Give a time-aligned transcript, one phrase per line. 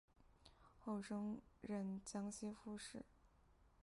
[0.79, 3.03] 后升任江西副使。